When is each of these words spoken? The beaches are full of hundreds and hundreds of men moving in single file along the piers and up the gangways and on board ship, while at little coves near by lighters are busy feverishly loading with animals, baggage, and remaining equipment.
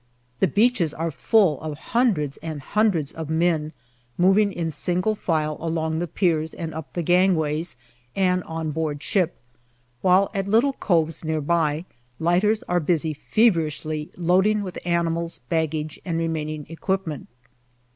The 0.39 0.47
beaches 0.47 0.95
are 0.95 1.11
full 1.11 1.61
of 1.61 1.77
hundreds 1.77 2.37
and 2.37 2.59
hundreds 2.59 3.11
of 3.11 3.29
men 3.29 3.71
moving 4.17 4.51
in 4.51 4.71
single 4.71 5.13
file 5.13 5.57
along 5.59 5.99
the 5.99 6.07
piers 6.07 6.55
and 6.55 6.73
up 6.73 6.93
the 6.93 7.03
gangways 7.03 7.75
and 8.15 8.43
on 8.45 8.71
board 8.71 9.03
ship, 9.03 9.37
while 10.01 10.31
at 10.33 10.47
little 10.47 10.73
coves 10.73 11.23
near 11.23 11.39
by 11.39 11.85
lighters 12.17 12.63
are 12.63 12.79
busy 12.79 13.13
feverishly 13.13 14.09
loading 14.17 14.63
with 14.63 14.79
animals, 14.87 15.37
baggage, 15.49 16.01
and 16.03 16.17
remaining 16.17 16.65
equipment. 16.67 17.27